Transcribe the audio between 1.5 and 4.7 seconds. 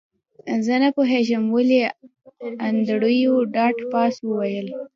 ولې انډریو ډاټ باس وویل